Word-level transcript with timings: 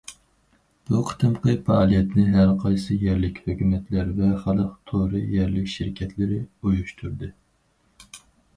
بۇ 0.91 1.01
قېتىمقى 1.09 1.53
پائالىيەتنى 1.67 2.23
ھەر 2.37 2.53
قايسى 2.63 2.97
يەرلىك 3.05 3.43
ھۆكۈمەتلەر 3.51 4.09
ۋە 4.21 4.31
خەلق 4.47 4.73
تورى 4.93 5.23
يەرلىك 5.37 5.71
شىركەتلىرى 5.77 6.43
ئۇيۇشتۇردى. 6.43 7.33